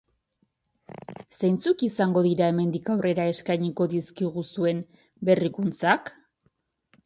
[1.37, 4.85] Zeintzuk izango dira hemendik aurrera eskainiko dizkiguzuen
[5.33, 6.15] berrikuntzak?